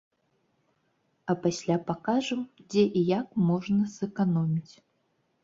[1.33, 4.75] А пасля пакажам, дзе і як можна зэканоміць.